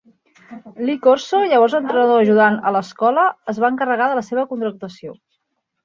[0.87, 5.19] Lee Corso, llavors entrenador ajudant a l'escola, es va encarregar de la seva contractació.